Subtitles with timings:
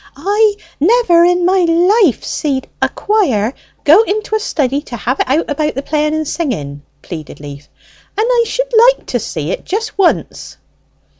[0.15, 3.53] "I never in my life seed a quire
[3.83, 7.69] go into a study to have it out about the playing and singing," pleaded Leaf;
[8.17, 10.57] "and I should like to see it just once!"